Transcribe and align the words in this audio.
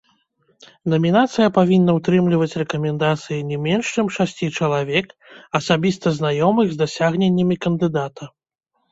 Намінацыя 0.91 1.47
павінна 1.57 1.91
ўтрымліваць 1.97 2.57
рэкамендацыі 2.61 3.35
не 3.49 3.57
менш 3.65 3.85
чым 3.95 4.07
шасці 4.15 4.47
чалавек, 4.61 5.07
асабіста 5.59 6.07
знаёмых 6.21 6.67
з 6.73 6.79
дасягненнямі 6.81 7.55
кандыдата. 7.67 8.31